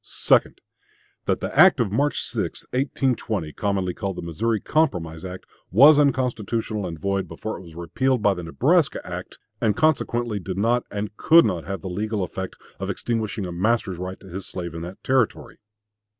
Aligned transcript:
2d. 0.03 0.57
That 1.25 1.41
the 1.41 1.55
act 1.55 1.79
of 1.79 1.91
March 1.91 2.19
6, 2.23 2.63
1820, 2.71 3.53
commonly 3.53 3.93
called 3.93 4.15
the 4.17 4.23
Missouri 4.23 4.59
Compromise 4.59 5.23
act, 5.23 5.45
was 5.69 5.99
unconstitutional 5.99 6.87
and 6.87 6.97
void 6.97 7.27
before 7.27 7.55
it 7.55 7.61
was 7.61 7.75
repealed 7.75 8.23
by 8.23 8.33
the 8.33 8.41
Nebraska 8.41 8.99
act, 9.05 9.37
and 9.61 9.77
consequently 9.77 10.39
did 10.39 10.57
not 10.57 10.87
and 10.89 11.15
could 11.17 11.45
not 11.45 11.65
have 11.65 11.81
the 11.83 11.87
legal 11.87 12.23
effect 12.23 12.55
of 12.79 12.89
extinguishing 12.89 13.45
a 13.45 13.51
master's 13.51 13.99
right 13.99 14.19
to 14.21 14.27
his 14.27 14.47
slave 14.47 14.73
in 14.73 14.81
that 14.81 15.03
Territory. 15.03 15.59